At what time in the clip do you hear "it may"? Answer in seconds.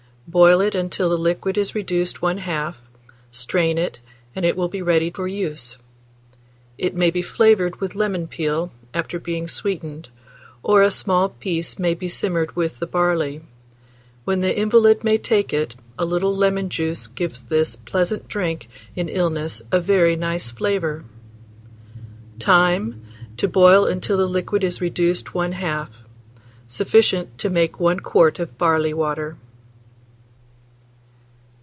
6.77-7.11